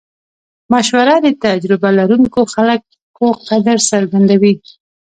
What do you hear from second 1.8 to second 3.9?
لرونکو خلکو قدر